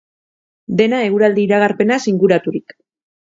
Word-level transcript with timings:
Dena 0.79 1.01
eguraldi 1.09 1.43
iragarpenaz 1.49 1.99
inguraturik. 2.13 2.75